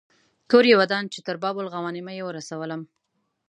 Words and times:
کور 0.51 0.63
یې 0.69 0.79
ودان 0.81 1.03
چې 1.13 1.19
تر 1.27 1.35
باب 1.43 1.55
الغوانمه 1.59 2.11
یې 2.17 2.23
ورسولم. 2.25 2.81